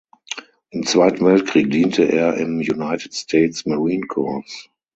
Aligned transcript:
Im 0.71 0.83
Zweiten 0.83 1.23
Weltkrieg 1.23 1.69
diente 1.69 2.05
er 2.11 2.33
im 2.37 2.57
United 2.57 3.13
States 3.13 3.67
Marine 3.67 4.07
Corps. 4.07 4.43